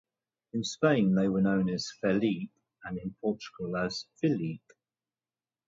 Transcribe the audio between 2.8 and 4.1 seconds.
and in Portugal as